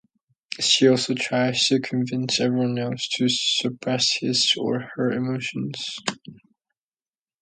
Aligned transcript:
She 0.59 0.87
also 0.87 1.13
tries 1.13 1.61
to 1.65 1.79
convince 1.79 2.39
everyone 2.39 2.79
else 2.79 3.07
to 3.19 3.29
suppress 3.29 4.13
his 4.19 4.51
or 4.57 4.89
her 4.95 5.11
emotions. 5.11 5.95